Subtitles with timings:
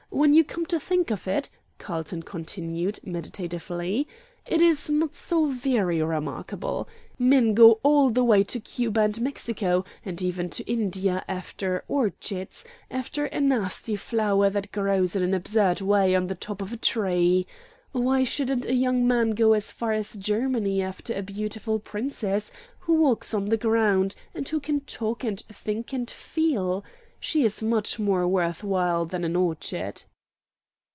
[0.13, 1.49] When you come to think of it,"
[1.79, 4.09] Carlton continued, meditatively,
[4.45, 6.89] "it is not so very remarkable.
[7.17, 12.65] Men go all the way to Cuba and Mexico, and even to India, after orchids,
[12.91, 16.77] after a nasty flower that grows in an absurd way on the top of a
[16.77, 17.47] tree.
[17.93, 22.95] Why shouldn't a young man go as far as Germany after a beautiful Princess, who
[22.95, 26.83] walks on the ground, and who can talk and think and feel?
[27.23, 30.03] She is much more worth while than an orchid."